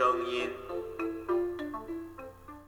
[0.00, 0.48] 声音。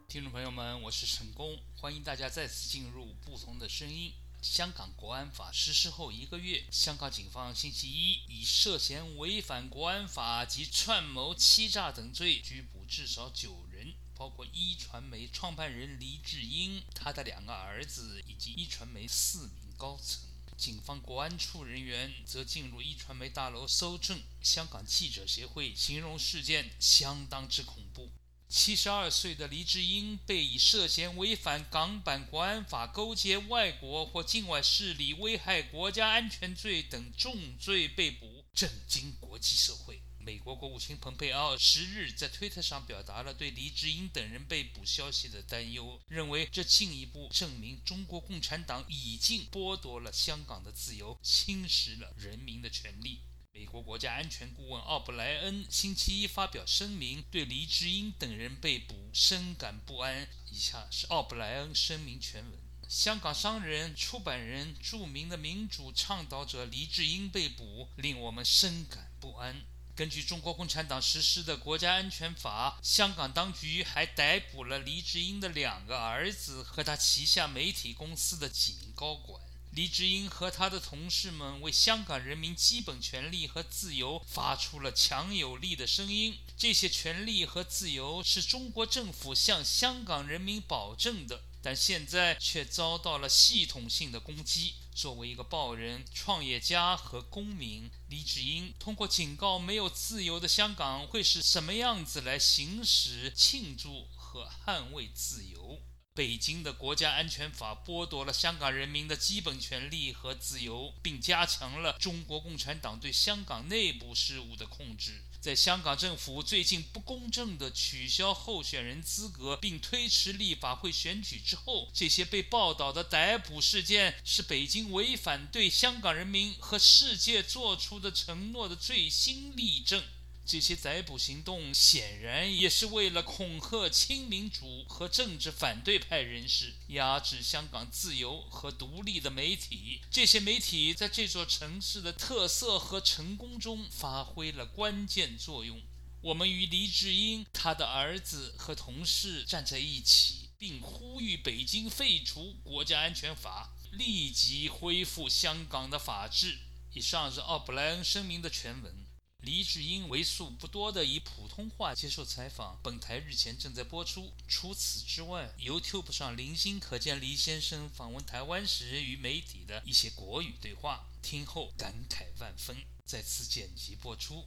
[0.06, 4.12] 听众朋友们，我是陈工，欢迎大家再次进入不同的声音。
[4.42, 20.31] 香港国安法实施后一个月，香港警方星期一以涉嫌违反国安法及串谋欺诈等罪拘捕至少九人，包括一传媒创办人黎智英、他的两个儿子以及一传媒四名高层。
[20.62, 24.22] 警方国安处人员则进入一传媒大楼搜证。
[24.40, 28.12] 香港记者协会形容事件相当之恐怖。
[28.48, 40.01] 七十二岁的黎智英被以涉嫌违反港版国安法、勾结外国或境外势力危害国家安全罪等重罪被捕，震惊国际社会。
[40.24, 53.22] 美国国务卿蓬佩奥十日在推特上表达了对黎智英等人被捕消息的担忧，认为这进一步证明中国共产党已经剥夺了香港的自由，侵蚀了人民的权利。
[53.52, 60.28] 美国国家安全顾问奥布莱恩星期一发表声明，对黎智英等人被捕深感不安。
[60.50, 62.58] 以下是奥布莱恩声明全文：
[62.88, 69.66] 香港商人、出版人、著名的民主倡导者黎智英被捕，令我们深感不安。
[69.94, 79.42] 根据中国共产党实施的国家安全法，香港当局还逮捕了黎智英的两个儿子和他旗下媒体公司的几名高管。
[79.72, 86.38] 黎智英和他的同事们为香港人民基本权利和自由发出了强有力的声音。
[86.56, 94.74] 这些权利和自由是中国政府向香港人民保证的，但现在却遭到了系统性的攻击。
[94.94, 105.80] 作为一个报人、创业家和公民，李智英通过警告没有自由的香港会是什么样子来行使、庆祝和捍卫自由。
[106.14, 115.24] 北京的国家安全法剥夺了香港人民的基本权利和自由，并加强了中国共产党对香港内部事务的控制。
[115.42, 130.04] 在香港政府最近不公正的取消候选人资格并推迟立法会选举之后，这些被报道的逮捕事件是北京违反对香港人民和世界做出的承诺的最新例证。
[130.44, 140.02] 这些逮捕行动显然也是为了恐吓亲民主和政治反对派人士，压制香港自由和独立的媒体。
[140.10, 145.80] 这些媒体在这座城市的特色和成功中发挥了关键作用。
[146.22, 156.58] 我们与黎智英、他的儿子和同事站在一起，并呼吁北京废除国家安全法，立即恢复香港的法治。
[156.92, 159.01] 以上是奥布莱恩声明的全文。
[159.42, 164.30] 黎智英为数不多的以普通话接受采访，本台日前正在播出。
[164.46, 174.44] 除此之外，YouTube 上零星可见黎先生访问台湾时与媒体的一些国语对话，听后感慨万分，再次剪辑播出。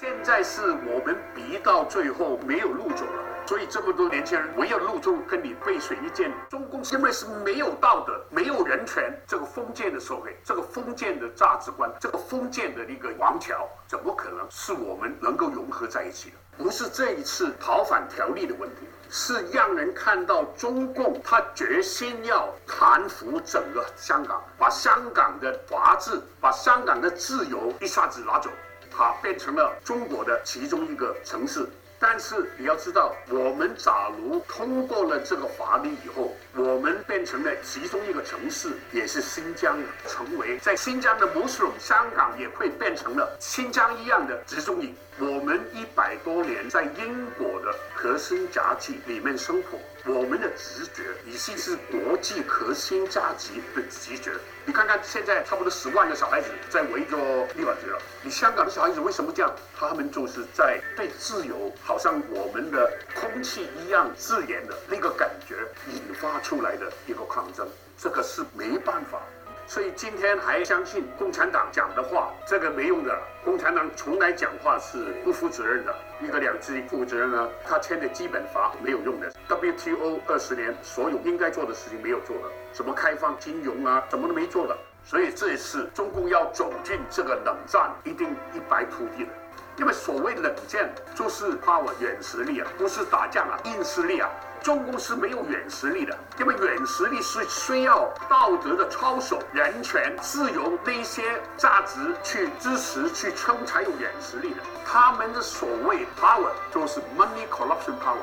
[0.00, 6.30] 现在是我们逼到最后没有路走了，所以这么多年轻人唯有路中跟你背水一战。
[6.50, 16.36] 中共因为是没有道德、没有人权，这个封建的社会，这个封建的价值观，这个封建的一个王朝，怎么可能是我们能够融合在一起的？
[16.62, 28.50] 不是这一次逃犯条例的问题，是让人看到中共他决心要贪腐整个香港，把香港的法治、把香港的自由一下子拿走。
[28.90, 31.66] 它变成了中国的其中一个城市，
[32.00, 44.94] 但是你要知道，我们假如通过了这个法律以后，我们变成了其中一个城市，也是新疆的，成为在新疆的穆斯林，香港也会变成了新疆一样的集中营。
[45.18, 54.32] 我们一百多年在英国的核心价值里面生活，我们的直觉已经是国际核心价值的直觉。
[54.64, 57.16] 你看看现在差不多十万个小孩子在围着
[57.54, 59.54] 立法局了，你香港的小孩子为什么这样？
[59.78, 65.56] 他们就是在对自由，好像我们的空气一样自然的那个感觉
[65.92, 67.66] 引发出来的一个抗争，
[67.98, 69.20] 这个是没办法。
[69.66, 73.18] 所以今天还相信共产党讲的话，这个没用的。
[73.44, 75.94] 共产党从来讲话是不负责任的。
[76.20, 79.32] 一个两制负责任呢，他签的基本法没有用的。
[79.48, 82.42] WTO 二十年所有应该做的事情没有做的，
[82.72, 84.76] 什么开放金融啊，什么都没做的。
[85.04, 89.30] 所以这一次中共要走进这个冷战，一定一败涂地的。
[89.76, 94.28] 因为所谓冷战就是怕我软实力啊，不是打仗啊，硬实力啊。
[94.62, 101.22] 中共是没有软实力的，因为软实力是需要道德的操守、人权、自由那些
[101.56, 104.62] 价值去支持、去撑才有软实力的。
[104.86, 108.16] 他们的所谓 power 就是 money corruption power。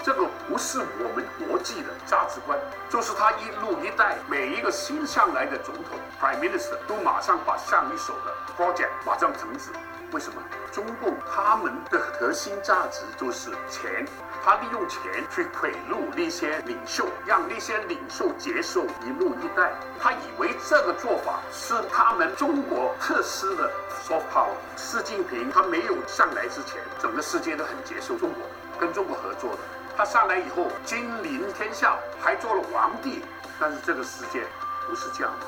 [0.00, 2.56] 这个不是我们国际的价值观，
[2.88, 9.70] 就是他一路一带每一个新上来的总统 （Prime Minister） 都马上把上一手的 project 马上停止。
[10.12, 10.40] 为什么？
[10.72, 14.06] 中共他们的核心价值就是钱，
[14.44, 19.72] 他利用钱去贿赂那些领袖，让那些领袖接受一路一带。
[20.00, 23.70] 他以为这个做法是他们中国特施的
[24.02, 24.54] soft power。
[24.76, 28.42] 习近平他没有上来之前，整个世界都很接受中国，
[28.78, 29.58] 跟中国合作的。
[29.96, 33.22] 他上来以后，君临天下，还做了皇帝。
[33.60, 34.46] 但是这个世界
[34.88, 35.46] 不是这样的。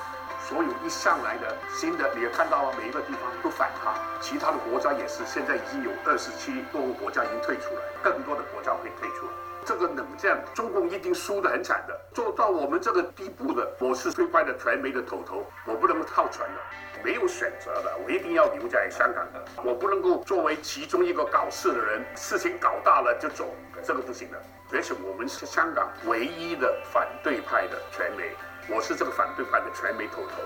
[0.51, 9.29] 所有一上来的新的，你也看到了，每一个地方都反他，其他的国家也是，现在已经有二十七多个国家已经退出了，更多的国家会退出。
[9.65, 11.97] 这个冷战，中共一定输得很惨的。
[12.13, 16.61] 做到我们这个地步的，我是最快的传媒的头头，我不能够套船的，
[17.05, 23.55] 没有选择的，我一定要留在香港的，我不能够作为其中一个搞事的人，事情搞大了就走，
[23.85, 24.43] 这个不行的。
[24.73, 28.33] 而且我们是香港唯一的反对派的传媒。
[28.69, 30.43] 我是这个反对派的传媒头头，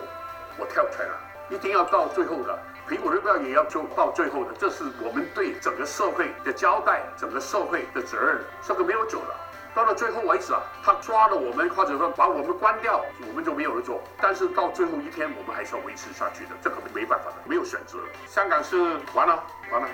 [0.59, 1.19] 我跳出来了，
[1.51, 2.59] 一定要到最后的。
[2.89, 8.39] 苹果日报也要做到最后的，这是我们对整个社会的交代，整个社会的责任。
[8.63, 9.35] 这个没有走了，
[9.75, 14.03] 到了最后为止啊，他抓了我们，或者说把我们关掉，我们就没有了做。
[14.21, 17.99] 但是到最后一天，我们还是要维持下去的，这个没办法的，没有选择。
[18.27, 18.77] 香港是
[19.15, 19.89] 完了，完了。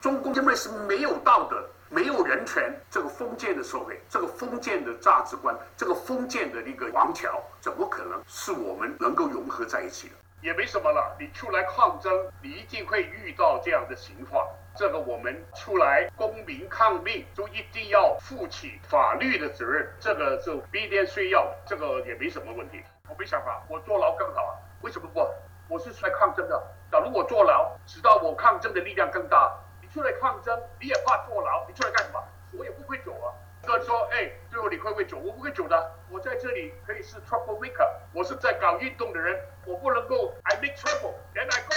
[0.00, 1.64] 中共因为是没有道德。
[1.90, 10.14] 没有人权，这个封建的社会，这个封建的价值观，这个封建的一个王朝，怎么可能是我们能够融合在一起的？
[10.42, 12.12] 也没什么了，你出来抗争，
[12.42, 14.46] 你一定会遇到这样的情况。
[14.76, 22.82] 这个我们出来公民抗命，就一定要负起法律的责任，这个就必定需要，这个也没什么问题。
[23.08, 24.52] 我没想法，我坐牢更好啊？
[24.82, 25.26] 为什么不？
[25.68, 26.62] 我是出来抗争的。
[26.92, 29.52] 假如我坐牢，直到我抗争的力量更大。
[29.92, 31.66] 出来抗争，你也怕坐牢？
[31.68, 32.22] 你出来干什么？
[32.52, 33.32] 我也不会走啊。
[33.66, 35.18] 哥说，哎，最后你会不会走？
[35.18, 35.92] 我不会走的。
[36.08, 41.74] 我在这里可以是 trouble maker，我是在搞运动的人，我不能够 I make trouble，then I go，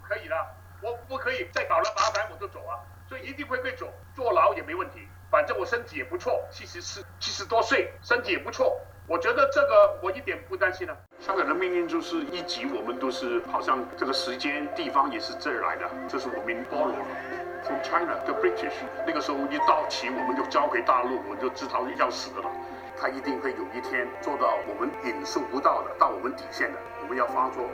[0.00, 0.36] 不可以的。
[0.82, 2.78] 我不可以再搞了麻烦我就走啊。
[3.08, 5.08] 所以一定会被走，坐牢也没问题。
[5.30, 8.78] 反正我身体也不错，七十四七十多岁，身体也不错。
[9.06, 10.96] 我觉得这个我一点不担心啊。
[11.18, 18.74] 香港的命运就是一级，我们都是好像这个时间地方也是这儿来的，这是我们 borrow from China 的 British。
[19.06, 22.50] 那个时候一到期，我们就交给大陆，我们就知道要死了。
[22.96, 26.78] 他一定会有一天做到我们忍受不到的，到我们底线的。
[27.02, 27.64] 我们要发作，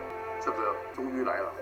[0.40, 1.52] 这个终于来了。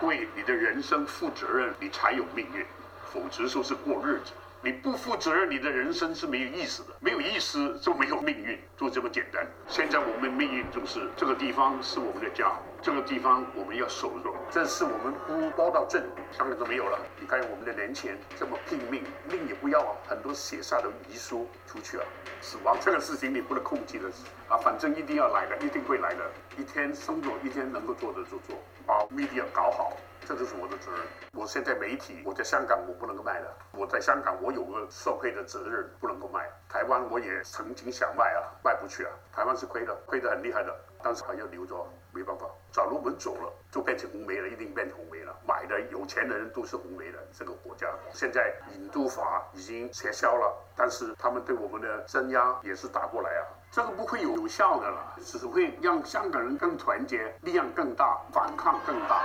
[0.00, 2.64] 为你的人生负责任，你才有命运，
[3.12, 4.32] 否则就是过日子。
[4.64, 9.46] 你不负责任，你的人生是没有意思的，没有意思就没有命运，就这么简单。
[9.68, 12.52] 现在我们命运就是这个地方是我们的家，
[12.82, 14.34] 这个地方我们要守住。
[14.50, 16.02] 这是我们不包到镇，
[16.32, 16.98] 香港都没有了。
[17.20, 22.04] 你看我们的年前这么拼命，命也不要啊，很多写下的遗书出去了，
[22.40, 24.08] 死亡这个事情你不能控制的
[24.48, 26.28] 啊，反正一定要来的，一定会来的。
[26.58, 29.96] 一天生做，一天能够做的就做，把 media 搞好。
[30.24, 31.00] 这就是我的责任。
[31.32, 33.56] 我现在媒体，我在香港我不能够卖的。
[33.72, 36.48] 我在香港，我有个社会的责任，不能够卖。
[36.68, 39.10] 台湾我也曾经想卖啊，卖不去啊。
[39.32, 42.46] 台湾是亏的，亏得很厉害的，但是还要留着，没办法。
[42.70, 45.34] 假如我们走了，就变成红梅了，一定变成红梅了。
[45.46, 47.86] 买的有钱的人都是红梅的这个国家。
[48.12, 53.42] 现在引渡法已经撤销了，但是他们对我们的镇压也是打过来啊。
[53.70, 59.24] 这个不会有有效的了，只会让香港人更团结，力量更大，反抗更大。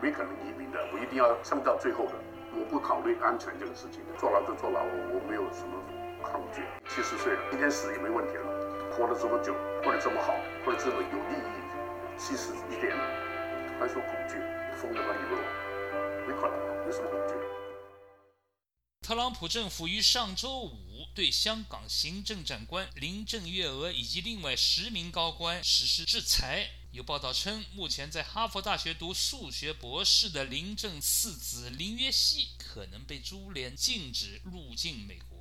[0.00, 2.12] 没可能移民的，我一定要撑到最后的。
[2.58, 5.76] 我不考虑安全这个事情，坐牢就坐牢，我没有什么
[6.24, 6.62] 抗拒。
[6.88, 8.44] 七十岁了，今天死也没问题了。
[8.96, 9.52] 活了这么久，
[9.84, 10.32] 过得这么好，
[10.64, 11.56] 过得这么有意义，
[12.18, 12.96] 其实一点，
[13.78, 14.34] 还说恐惧，
[14.80, 15.14] 疯了吧？
[15.14, 15.44] 你问我，
[16.26, 16.56] 没可能，
[16.86, 17.34] 有什么恐惧？
[19.02, 26.70] 特朗普政府于上周五对香港行政长官林郑月娥以及另外十名高官实施制裁。
[26.90, 35.35] 有报道称，目前在哈佛大学读数学博士的林正四子林约熙可能被株连禁止入境美国。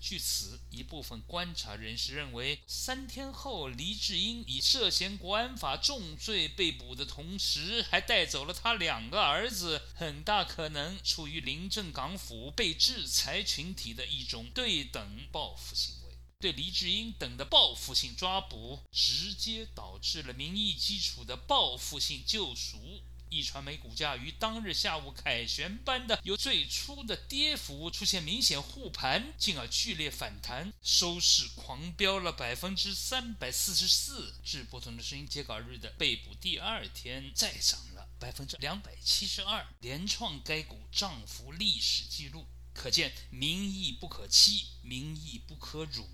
[0.00, 16.16] 据此，一部分观察人士认为，三天后黎智英以涉嫌国安法重罪被捕的同时，还带走了他两个儿子，很大可能出于临阵港府被制裁群体的一种对等报复行为。
[16.40, 23.02] 对黎智英等的报复性抓捕，直接导致了民意基础的报复性救赎。
[23.30, 42.46] 一传媒股价于当日下午凯旋般的由最初的跌幅出现明显护盘，进而剧烈反弹，收市狂飙了百分之三百四十四，至不同的声音截稿日的被捕第二天再涨了百分之两百七十二，连创该股涨幅历史记录。
[42.74, 46.08] 可见民意不可欺，民意不可辱。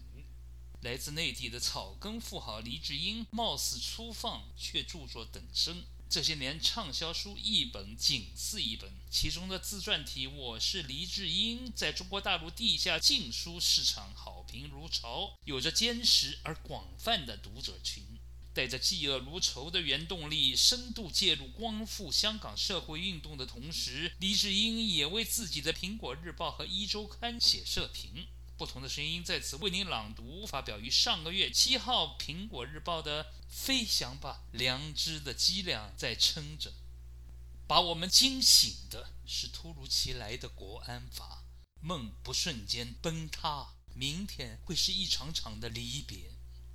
[0.80, 5.84] 来自内地的草根富豪黎智英，貌似粗放，却著作等身。
[6.14, 18.04] 这些年畅销书一本紧似一本，其中的自传体《我是黎智英》在中国大陆地下禁书市场好评如潮，有着坚实而广泛的读者群。
[18.52, 28.28] 带着嫉恶如仇的原动力，深度介入光复香港社会运动的同时，黎智英也为自己的《苹果日报》和《一周刊》写社评。
[28.56, 36.72] 不同的声音在此为您朗读，发表于上个月七号《苹果日报》的“飞翔吧，良知的脊梁在撑着”。
[37.66, 41.44] 把我们惊醒的是突如其来的国安法，
[41.80, 46.30] 梦不瞬间崩塌，明天会是一场场的离别，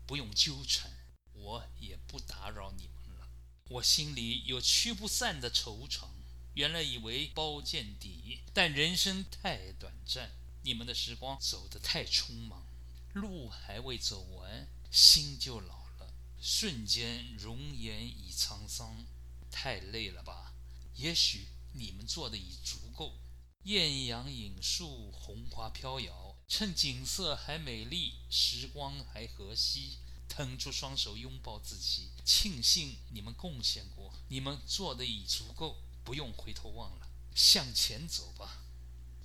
[0.06, 0.92] 不用纠缠，
[1.32, 3.30] 我也不打扰你们了。
[3.70, 6.08] 我心里有驱不散的惆怅，
[6.56, 10.39] 原来以为包见底，但人生太短暂。
[10.62, 12.66] 你们的时光走得太匆忙，
[13.14, 19.06] 路还未走完，心就老了，瞬间容颜已沧桑，
[19.50, 20.54] 太累了吧？
[20.96, 23.18] 也许你们做的已足够。
[23.64, 29.98] 艳阳引树，红花飘摇，趁景色还美丽，时光还和煦，
[30.28, 38.64] 腾出双手拥抱自己，庆幸你们贡献过，你们做的已足够，不用回头望了，向前走吧。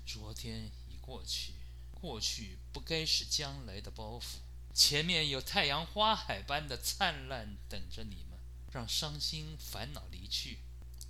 [0.07, 0.71] 昨天。
[1.05, 1.53] 过去，
[1.93, 4.39] 过去不该是将来的包袱。
[4.73, 8.39] 前面有太阳花海般的灿烂等着你们，
[8.73, 10.61] 让伤心烦恼离去。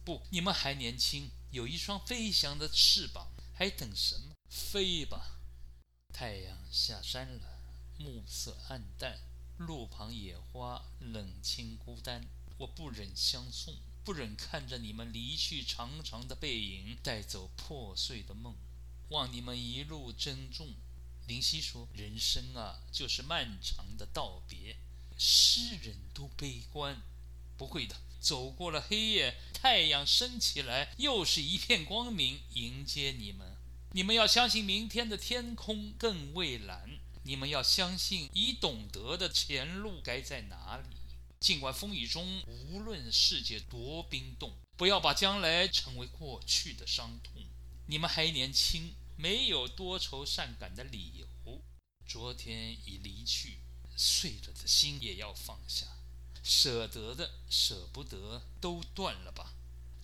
[0.04, 4.34] 不，你们还年轻，有一双飞翔的翅膀，还等什么？
[4.50, 5.38] 飞吧！
[6.12, 7.60] 太阳下山了，
[7.96, 9.20] 暮色暗淡，
[9.58, 12.26] 路旁野花冷清孤单。
[12.58, 18.56] 我不忍相送，不忍看着你们离去，长长的背影带走破碎的梦。
[19.14, 20.74] 望你们一路珍重。
[21.28, 24.76] 林夕说：“人生啊，就是漫长的道别。
[25.16, 27.00] 诗人都悲观，
[27.56, 27.94] 不会的。
[28.20, 33.56] 走过了黑夜，太阳升起来，又是一片光明迎接你们。
[33.92, 36.98] 你们要相信明天的天空更蔚蓝。
[37.22, 40.96] 你们要相信，已懂得的前路该在哪里。
[41.38, 47.32] 尽管风雨中，无论世界多冰冻，不要把将来成为过去的伤痛。”
[47.86, 51.26] 你们还年轻，没有多愁善感的理由。
[52.06, 53.60] 昨天已离去，
[53.96, 55.86] 碎了的心也要放下，
[56.42, 59.54] 舍得的、舍不得都断了吧。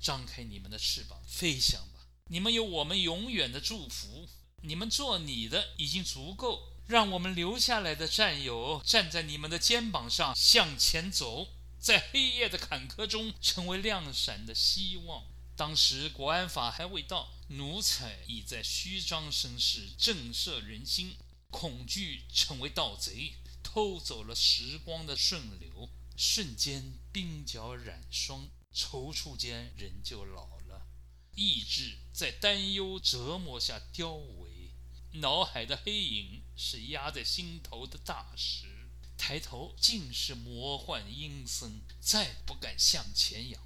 [0.00, 2.06] 张开你们的翅膀，飞翔吧！
[2.28, 4.28] 你们有我们永远的祝福。
[4.62, 11.48] 你们做你的已经足够，让我们留下来的战友站在你们的肩膀上向前走，
[11.78, 15.26] 在黑夜的坎坷中成为亮闪的希望。
[15.54, 21.16] 当时国安法还未到，奴才已在虚张声势，震慑人心。
[21.50, 25.90] 恐惧成为盗贼，偷走了时光的顺流。
[26.16, 30.86] 瞬间鬓角染霜，踌躇间人就老了。
[31.34, 34.70] 意志在担忧折磨下凋萎，
[35.14, 38.88] 脑海的黑影是压在心头的大石。
[39.16, 43.60] 抬头尽是魔幻阴森，再不敢向前仰。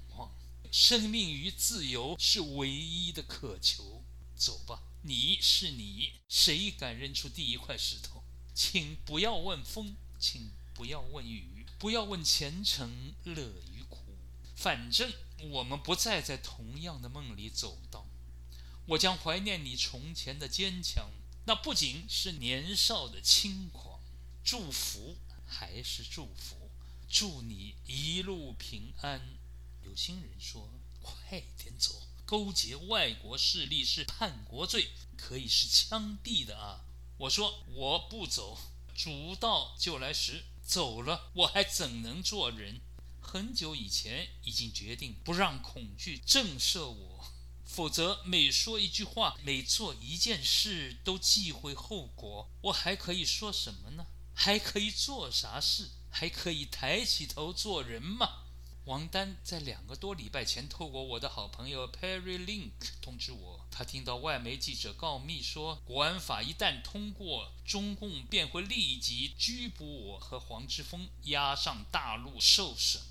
[0.77, 4.03] 生命与自由是唯一的渴求。
[4.35, 8.21] 走吧，你是你，谁敢扔出第一块石头？
[8.53, 13.41] 请不要问风，请不要问雨，不要问前程乐
[13.71, 14.17] 与苦。
[14.53, 15.13] 反正
[15.49, 18.05] 我们不再在同样的梦里走到。
[18.87, 21.09] 我将怀念你从前的坚强，
[21.45, 24.01] 那不仅是年少的轻狂。
[24.43, 25.15] 祝福
[25.47, 26.69] 还是祝福，
[27.09, 29.37] 祝你一路平安。
[29.85, 30.69] 有心人说
[31.01, 36.85] ：“快点走，勾结外国势力是叛国罪，可以是枪毙的啊！”
[37.17, 38.57] 我说：“我不走，
[38.95, 42.81] 主道就来时，走了我还怎能做人？
[43.21, 47.25] 很久以前已经决定不让恐惧震慑我，
[47.63, 54.07] 否则每说一句话，每做一件事都忌讳后果，我还可以说什么呢？
[54.33, 55.91] 还可以做啥事？
[56.09, 58.43] 还可以抬起头做人吗？”
[58.85, 62.69] 王丹在两个多礼拜前，透过我的好朋友 Perry Link
[63.01, 73.01] 通知我，他听到外媒记者告密说，国安法一旦通过，中共便会立即拘捕我和黄之锋，押上大陆受审。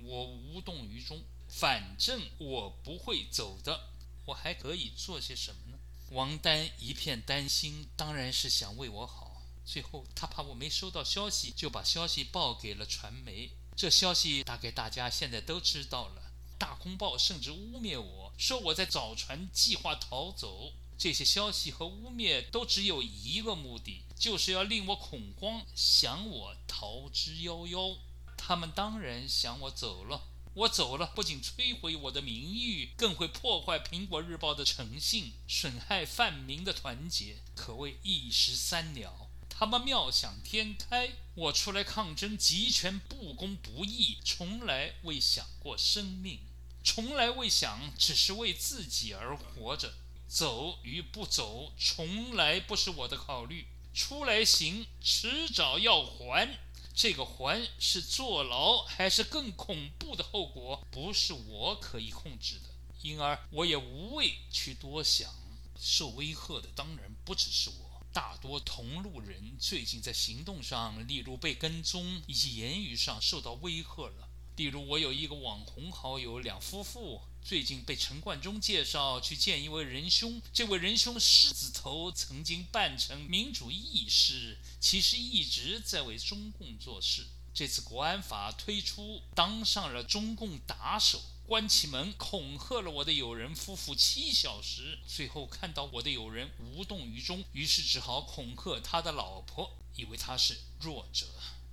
[0.00, 3.90] 我无动于衷，反正我不会走的，
[4.24, 5.78] 我还可以做些什么呢？
[6.10, 9.42] 王丹一片担心，当然是想为我好。
[9.64, 13.52] 最后，他怕我没收到消息，就把消息报给了传媒。
[13.76, 16.32] 这消息大概大家现在都知道了。
[16.58, 20.72] 大公报甚至污蔑我说我在造船计划逃走。
[20.98, 27.98] 这些消息和污蔑都只有一个目的，就是要令我恐慌，想我逃之夭夭。
[28.38, 30.22] 他们当然想我走了。
[30.54, 39.25] 我走了，不仅摧毁我的名誉，更会破坏《苹果日报》的诚信，损害泛民的团结，可谓一石三鸟。
[39.58, 46.40] 他们妙想天开，我出来抗争集权不公不义，从来未想过生命，
[46.84, 49.94] 从来未想只是为自己而活着。
[50.28, 53.66] 走与不走，从来不是我的考虑。
[53.94, 56.58] 出来行，迟早要还。
[56.94, 62.68] 这个还是坐牢，还是更恐怖的后果，不是我可以控制的。
[63.00, 65.34] 因而我也无谓去多想。
[65.80, 67.85] 受威吓的当然不只是我，
[68.16, 74.30] 大多同路人最近在行动上，例如被跟踪，以及言语上受到威吓了。
[74.56, 80.40] 例如，我有一个网红好友，两夫妇最近被陈冠中介绍去见一位仁兄。
[80.50, 87.26] 这位仁兄狮子头，曾经扮成民主义士，其实一直在为中共做事。
[87.52, 101.24] 这次国安法推出，当上了中共打手，关起门恐吓了我的友人夫妇七小时，最后看到我的友人无动于衷，于是只好恐吓他的老婆，以为他是弱者。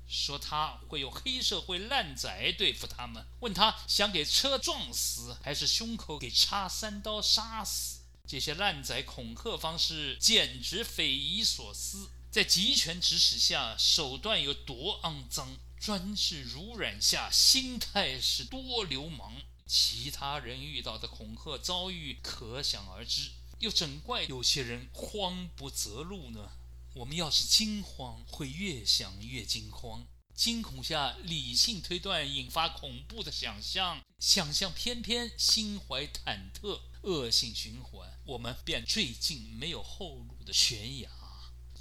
[0.08, 8.01] 说他会用黑社会烂仔对付他们，问他想给车撞死，还是胸口给插三刀杀死？
[8.27, 19.42] 这些烂仔恐吓方式简直匪夷所思，在集权指使下，手段有多肮脏；专制濡染下，心态是多流氓。
[19.75, 26.51] 其他人遇到的恐吓遭遇可想而知，又怎怪有些人慌不择路呢？
[26.94, 30.06] 我们要是惊慌，会越想越惊慌。
[30.36, 41.10] 惊恐下，理性推断引发恐怖的想象，想象偏偏心怀忐忑，恶性循环，我们便坠进没有后路的悬崖。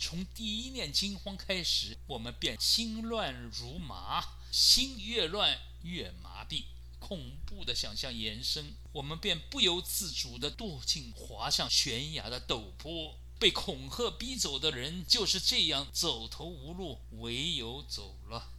[0.01, 6.65] 从第一念惊慌开始，我们便心乱如麻，心越乱越麻痹。
[7.03, 13.19] 恐怖的想象延伸，我们便不由自主地堕进滑向悬崖的陡坡。
[13.41, 18.53] 被恐吓逼走的人就是这样走投无路，唯有走了。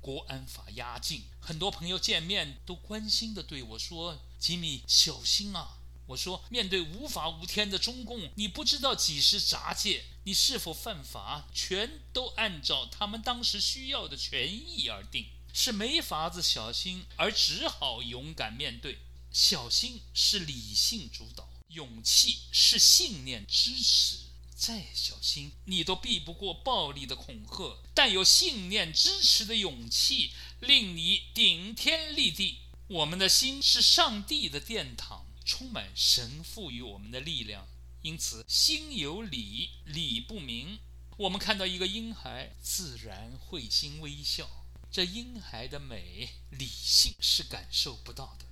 [0.00, 15.26] 国安法压境，很多朋友见面都关心地对我说：“吉米，小心啊！”我说：“面对无法无天的中共，你不知道几时闸界，你是否犯法，全都按照他们当时需要的权益而定，
[15.60, 19.00] 是没法子小心，而只好勇敢面对。
[19.32, 24.18] 小心是理性主导，勇气是信念支持。”
[24.54, 32.60] 再小心，你都避不过暴力的恐吓；但有信念支持的勇气，令你顶天立地。
[32.86, 37.66] 我们的心是上帝的殿堂，充满神赋予我们的力量。
[38.02, 40.78] 因此，心有理，理不明。
[41.16, 44.57] 我们看到一个婴孩，自然会心微笑。
[44.90, 48.46] 这婴孩的美，理性是感受不到的。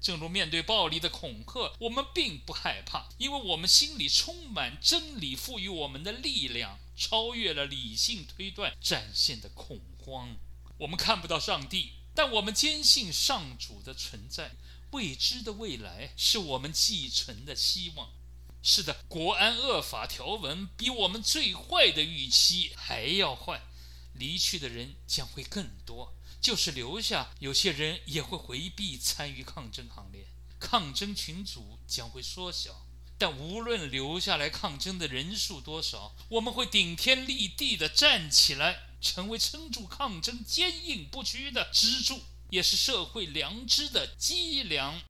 [0.00, 10.36] 正如面对暴力的恐吓，我们并不害怕，因为我们心里充满真理赋予我们的力量，超越了理性推断展现的恐慌。
[10.78, 14.56] 我们看不到上帝，但我们坚信上主的存在。
[14.90, 18.10] 未知的未来是我们寄存的希望。
[18.60, 23.62] 是的，国安恶法条文比我们最坏的预期还要坏，
[24.22, 26.14] 离去的人将会更多。
[26.40, 30.28] 就是留下，有些人也会回避参与抗争行列，
[30.60, 32.86] 抗争群组将会缩小。
[33.18, 45.02] 但无论留下来抗争的人数多少，我们会顶天立地地站起来，成为撑住抗争坚硬不屈的支柱，也是社会良知的脊梁。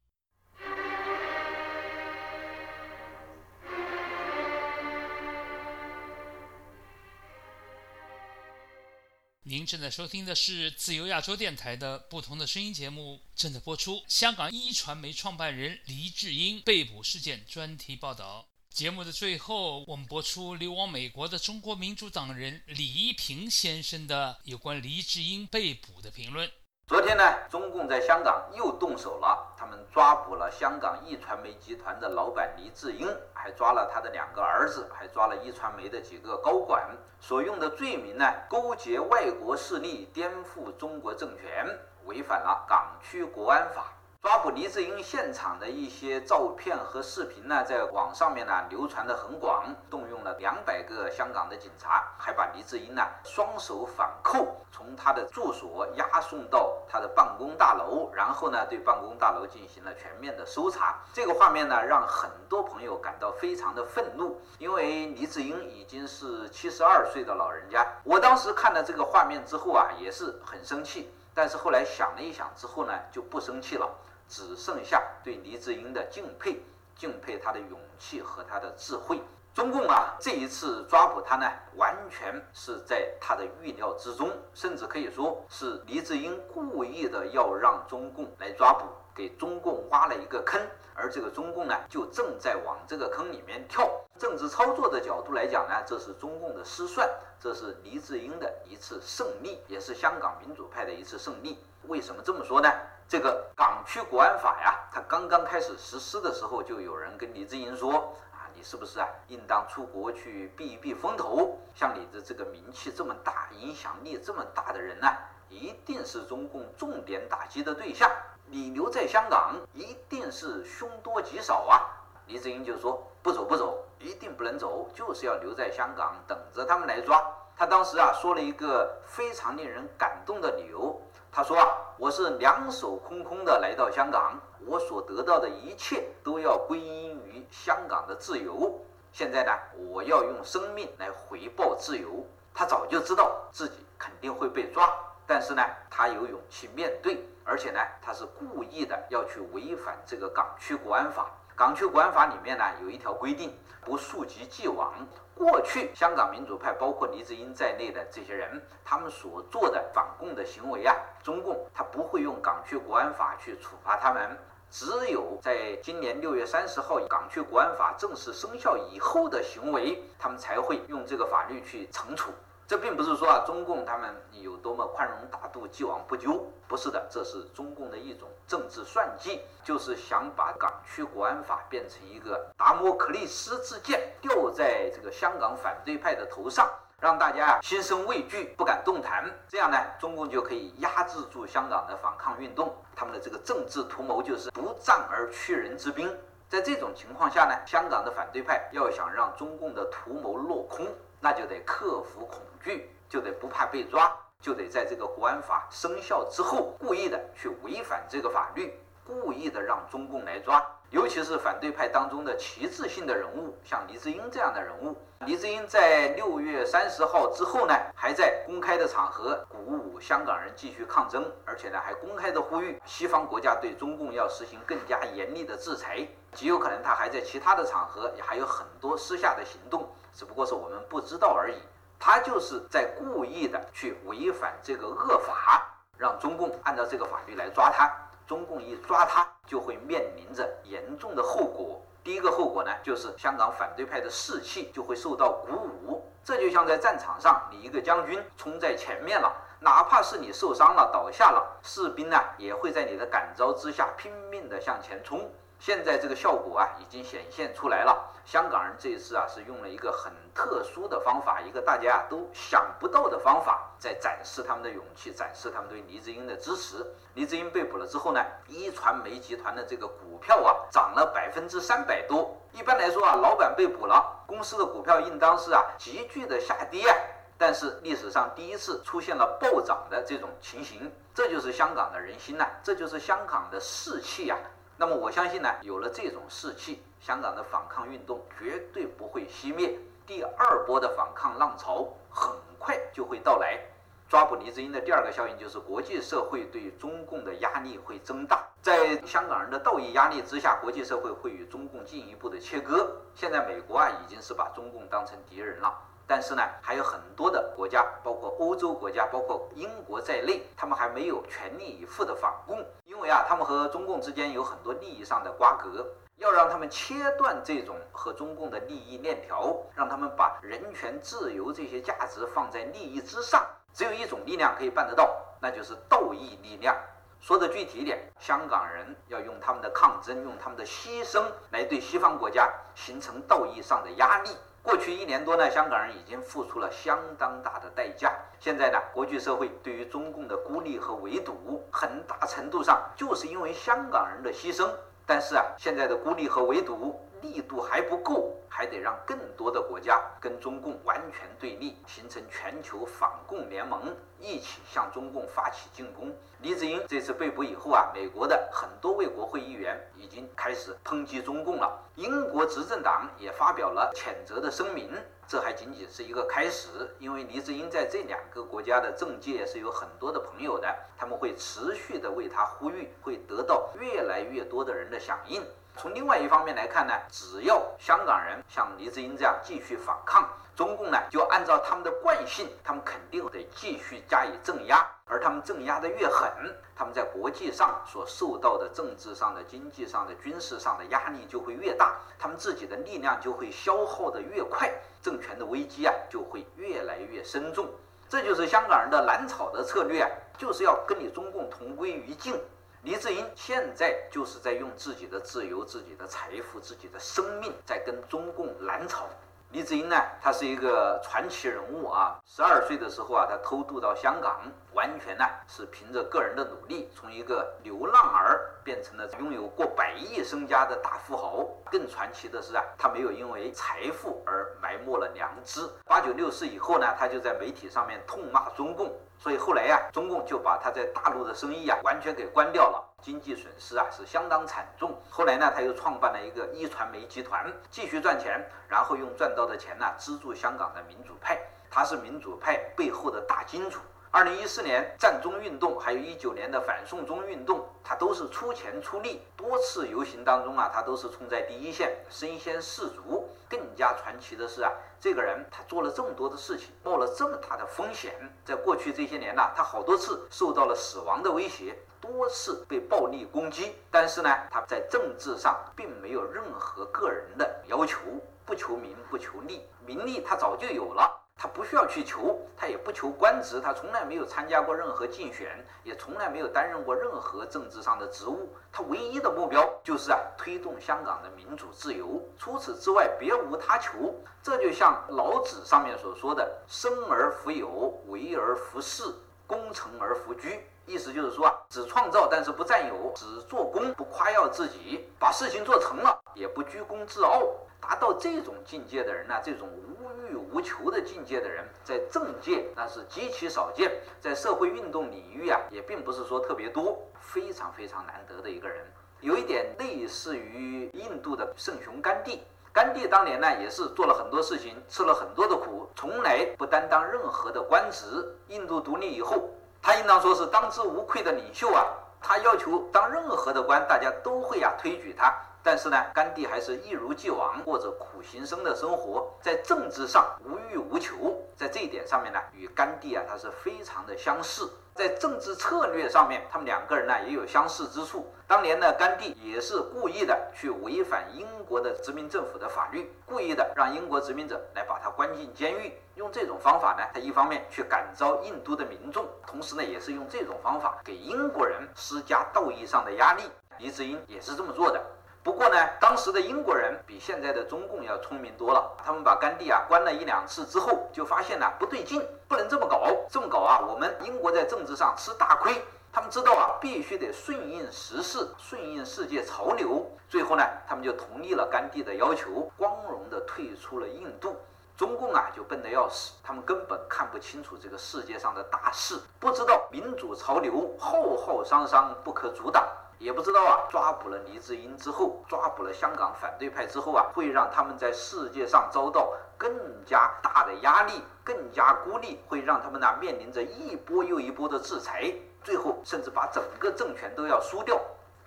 [9.52, 18.48] 您正在收听的是自由亚洲电台的不同的声音节目，正在播出香港一传媒创办人黎智英被捕事件专题报道。
[18.70, 26.50] 节目的最后，我们播出流亡美国的中国民主党人李一平先生的有关黎智英被捕的评论。
[26.92, 36.86] 昨天呢，中共在香港又动手了，他们抓捕了香港易传媒集团的老板黎智英，还抓了他的两个儿子，还抓了一传媒的几个高管。
[37.18, 41.66] 所用的罪名呢，勾结外国势力颠覆中国政权，
[42.04, 43.84] 违反了港区国安法。
[44.22, 61.00] 抓捕黎智英现场的一些照片和视频呢，在网上面呢流传的很广，动用了两百个香港的警察，还把黎智英呢双手反扣，从他的住所押送到他的办公大楼，然后呢对办公大楼进行了全面的搜查。
[61.12, 67.84] 这个画面呢，让很多朋友感到非常的愤怒，因为黎智英已经是七十二岁的老人家。
[68.04, 73.90] 我当时看了这个画面之后啊，也是很生气，但是后来想了一想之后呢，就不生气了。
[74.32, 76.58] 只剩下对黎智英的敬佩，
[76.96, 79.20] 敬佩他的勇气和他的智慧。
[79.52, 90.58] 中共啊，这一次抓捕他呢，完全是在他的预料之中，甚至可以说是黎智英故意的要让中共来抓捕，给中共挖了一个坑，
[90.94, 93.86] 而这个中共呢，就正在往这个坑里面跳。
[94.18, 97.06] 政治操作的角度来讲呢，这是中共的失算，
[97.38, 101.58] 这是黎智英的一次胜利，也是香港民主派的一次胜利。
[101.88, 102.70] 为什么这么说呢？
[103.12, 111.58] 这个港区国安法呀，它刚刚开始实施的时候，就有人跟李志英说啊，你是不是啊，应当出国去避一避风头？
[111.74, 115.06] 像你的这个名气这么大，影响力这么大的人呢，
[115.50, 118.10] 一定是中共重点打击的对象。
[118.46, 121.82] 你留在香港，一定是凶多吉少啊。
[122.28, 127.22] 李志英就说不走不走，一定不能走，就是要留在香港等着他们来抓。
[127.58, 130.98] 他当时啊说了一个非常令人感动的理由。
[131.34, 131.66] 他说啊，
[132.02, 134.36] 我是两手空空的来到香港，
[134.66, 138.76] 我所得到的一切都要归因于香港的自由。
[139.12, 139.52] 现在呢，
[139.88, 142.26] 我要用生命来回报自由。
[142.52, 144.92] 他早就知道自己肯定会被抓，
[145.28, 151.30] 但是呢，他有勇气面对，而且呢，他是故意的要去违反这个港区国安法。
[151.54, 154.92] 港区国安法里面呢，有一条规定，不溯及既往。
[155.34, 164.38] 过去香港民主派，包括黎智英在内的这些人，他们所做的反共的行为啊，中共他不会用港区国安法去处罚他们，
[164.70, 172.30] 只有在今年六月三十号港区国安法正式生效以后的行为，他们才会用这个法律去惩处。
[172.72, 186.66] 这并不是说啊，中共他们有多么宽容大度、既往不咎，不是的，这是中共的一种政治算计，就是想把港区国安法变成一个达摩克利斯之剑，吊在这个香港反对派的头上，
[186.98, 189.30] 让大家啊心生畏惧，不敢动弹。
[189.48, 192.74] 这样呢，中共就可以压制住香港的反抗运动。
[192.96, 196.10] 他们的这个政治图谋就是不战而屈人之兵。
[196.48, 200.86] 在这种情况下呢，香港的反对派要想让中共的图谋落空。
[201.24, 208.72] 那就得克服恐惧，就得不怕被抓，就得在这个国安法生效之后，故意的去违反这个法律，
[209.06, 210.64] 故意的让中共来抓。
[210.90, 214.94] 尤其是反对派当中的旗帜性的人物，像黎智英这样的人物。
[215.20, 226.06] 黎智英在六月三十号之后呢，还在公开的场合鼓舞香港人继续抗争，而且呢，还公开的呼吁西方国家对中共要实行更加严厉的制裁。
[226.34, 229.88] 极有可能他还在其他的场合也还有很多私下的行动。
[230.12, 231.56] 只不过是我们不知道而已，
[232.04, 235.62] 他就是在故意的去违反这个恶法，
[235.96, 237.88] 让中共按照这个法律来抓他。
[238.26, 241.80] 中共一抓他，就会面临着严重的后果。
[242.02, 246.02] 第一个后果呢，就是香港反对派的士气就会受到鼓舞。
[246.24, 255.30] 这就像在战场上，你一个将军冲在前面了，哪怕是你受伤了、倒下了，士兵呢也会在你的感召之下拼命的向前冲。
[255.64, 257.96] 现在这个效果啊，已经显现出来了。
[258.24, 266.84] 香港人这一次啊，是用了一个很特殊的方法，一个大家啊都想不到的方法，在展示他们的勇气，展示他们对黎智英的支持。
[267.14, 272.36] 黎智英被捕了之后呢，一传媒集团的这个股票啊，涨了百分之三百多。
[272.50, 276.96] 一般来说啊，老板被捕了，公司的股票应当是啊急剧的下跌啊。
[277.38, 284.36] 但是历史上第一次出现了暴涨的这种情形，这就是香港的人心呐，这就是香港的士气呀。
[284.82, 289.78] 那么我相信呢，有了这种士气，香港的反抗运动绝对不会熄灭。
[290.04, 293.60] 第二波的反抗浪潮很快就会到来。
[294.08, 298.44] 抓捕黎智英的第二个效应就是国际社会对中共的压力会增大。
[298.60, 302.90] 在香港人的道义压力之下，国际社会会与中共进一步的切割。
[303.14, 305.72] 现在美国啊已经是把中共当成敌人了。
[306.12, 315.86] 但是呢，还有很多的国家，包括欧洲国家，包括英国在内，他们还没有全力以赴的反共，因为啊，他们和中共之间有很多利益上的瓜葛，
[316.18, 326.76] 要让他们切断这种和中共的利益链条，让他们把人权、自由这些价值放在利益之上，只有一种力量可以办得到，那就是道义力量。
[327.20, 334.28] 说的具体一点，香港人要用他们的抗争，用他们的牺牲来对西方国家形成道义上的压力。
[334.62, 338.12] 过去一年多呢，香港人已经付出了相当大的代价。
[338.38, 344.70] 现在呢，国际社会对于中共的孤立和围堵，很大程度上就是因为香港人的牺牲。
[345.04, 356.14] 但是啊，现在的孤立和围堵力度还不够，还得让更多的国家跟中共完全对立，形成全球反共联盟，一起向中共发起进攻。
[356.40, 364.90] 黎智英这次被捕以后啊，美国的很多位国会议员已经开始抨击中共了，英国执政党也发表了谴责的声明。
[365.28, 375.42] 这还仅仅是一个开始，因为黎智英在这两个国家的政界是有很多的朋友的，他们会持续的为他呼吁，会得到越来越多的人的响应。
[375.76, 386.30] 从另外一方面来看呢，只要香港人像黎智英这样继续反抗，中共呢就按照他们的惯性，他们肯定得继续加以镇压，而他们镇压的越狠，
[386.76, 394.70] 他们在国际上所受到的政治上的、经济上的、军事上的压力就会越大，他们自己的力量就会消耗的越快，
[395.02, 397.66] 政权的危机啊就会越来越深重。
[398.08, 400.06] 这就是香港人的蓝草的策略，
[400.36, 402.38] 就是要跟你中共同归于尽。
[402.84, 409.08] 黎智英现在就是在用自己的自由、自己的财富、自己的生命，在跟中共蓝草。
[409.52, 412.18] 黎智英呢，他是一个传奇人物啊。
[412.26, 421.46] 十二岁的时候啊，他偷渡到香港，完全呢是凭着个人的努力，从一个流浪儿变成了拥有过百亿身家的大富豪。
[421.70, 425.60] 更传奇的是啊，他没有因为财富而埋没了良知。
[425.84, 428.92] 八九六四以后呢，他就在媒体上面痛骂中共，
[429.22, 432.84] 所以后来呀，中共就把他在大陆的生意啊完全给关掉了。
[433.00, 435.00] 经济损失啊是相当惨重。
[435.08, 441.38] 后来呢，他又创办了一个一传媒集团，继续赚钱，然后用赚到的钱呢资助香港的民主派。
[441.70, 443.78] 他是民主派背后的大金主。
[444.14, 449.22] 二零一四年战中运动，还有一九年的反送中运动，他都是出钱出力。
[449.34, 453.26] 多次游行当中啊，他都是冲在第一线，身先士卒。
[453.48, 454.70] 更加传奇的是啊，
[455.00, 458.12] 这个人他做了这么多的事情，冒了这么大的风险，
[458.44, 461.74] 在过去这些年呢，他好多次受到了死亡的威胁。
[461.98, 467.98] 多次被暴力攻击，但是呢，他在政治上并没有任何个人的要求，
[468.44, 484.14] 不求名不求利，名利他早就有了，他不需要去求，他也不求官职，他从来没有参加过任何竞选，也从来没有担任过任何政治上的职务，他唯一的目标就是啊，推动香港的民主自由，除此之外别无他求。
[484.42, 489.12] 这就像老子上面所说的“生而弗有，为而弗恃，
[489.46, 490.64] 功成而弗居”。
[490.84, 497.40] 意思就是说啊，只创造但是不占有，只做功不夸耀自己，把事情做成了也不居功自傲，
[497.80, 508.84] 达到这种境界的人呢，这种无欲无求的境界的人，在政界那是极其少见，在社会运动领域啊，也并不是说特别多，非常非常难得的一个人，
[509.20, 512.42] 有一点类似于印度的圣雄甘地。
[512.72, 518.06] 甘地当年呢，也是做了很多事情，吃了很多的苦，从来不担当任何的官职。
[518.48, 519.48] 印度独立以后。
[519.84, 521.84] 他应当说是当之无愧的领袖啊！
[522.20, 525.34] 他要求当任何的官，大家都会啊推举他。
[525.62, 531.40] 但是呢，甘地还是一如既往过着苦行僧的生活，在政治上无欲无求。
[531.56, 534.68] 在这一点上面呢，与甘地啊他是非常的相似。
[534.94, 538.26] 在政治策略上面，他们两个人呢也有相似之处。
[538.46, 545.92] 当年呢，甘地也是故意的去违反英国的殖民政府的法律，故意的让英国殖民者来把他关进监狱。
[546.16, 553.44] 用这种方法呢，他一方面去感召印度的民众，同时呢，也是用这种方法给英国人施加道义上的压力。
[553.78, 555.02] 黎智英也是这么做的。
[555.44, 558.92] 不过呢，当时的英国人比现在的中共要聪明多了。
[559.04, 565.82] 他们把甘地啊关了一两次之后，就发现呢不对劲，不能这么搞，这么搞啊，我们英国在政治上吃大亏。
[566.12, 570.06] 他们知道啊，必须得顺应时势，顺应世界潮流。
[570.28, 574.56] 最后呢，他们就同意了甘地的要求，光荣地退出了印度。
[574.96, 582.86] 中共啊就笨得要死，他们根本看不清楚这个世界上的大势，不知道民主潮流浩浩汤汤不可阻挡。
[583.22, 589.70] 也不知道啊，抓捕了黎智英之后，抓捕了香港反对派之后啊，会让他们在世界上遭到更
[590.04, 595.32] 加大的压力，更加孤立，会让他们呢面临着一波又一波的制裁，
[595.62, 597.96] 最后甚至把整个政权都要输掉。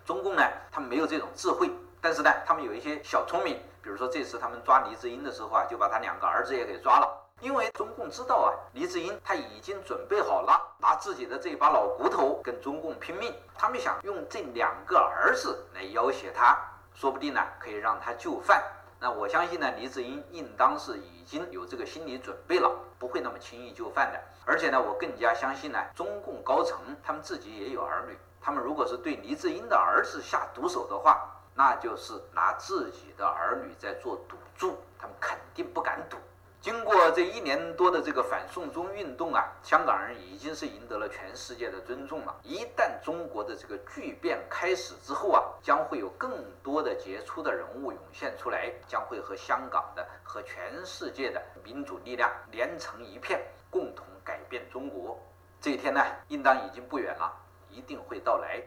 [0.03, 7.24] 中共呢，他们没有这种智慧，但是呢，他们有一些小聪明，比如说这次他们抓黎智英的时候啊，就把他两个儿子也给抓了。
[7.41, 13.33] 因为中共知道啊，黎智英他已经准备好了，拿自己的这把老骨头跟中共拼命。
[13.55, 16.57] 他们想用这两个儿子来要挟他，
[16.93, 18.63] 说不定呢可以让他就范。
[18.99, 24.19] 那我相信呢，黎智英应当是已经有这个心理准备了，不会那么轻易就范的。
[24.45, 36.17] 而且呢，我更加相信呢，中共高层他们自己也有儿女，他们如果是对黎智英的儿子下毒手的话，那就是拿自己的儿女在做赌注，他们肯定不敢赌。
[36.65, 42.35] 经过这一年多的这个反送中运动啊，香港人已经是赢得了全世界的尊重了。
[42.41, 55.19] 一旦中国的这个巨变开始之后啊，将会有更多的杰出的人物涌现出来，将会和香港的和全世界的民主力量连成一片，共同改变中国。
[55.61, 57.31] 这一天呢，应当已经不远了，
[57.69, 58.59] 一定会到来。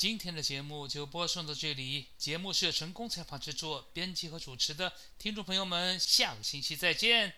[0.00, 2.06] 今天的节目就播送到这里。
[2.16, 4.90] 节目是成功采访制作、编辑和主持的。
[5.18, 7.34] 听众朋友们，下个星期再见。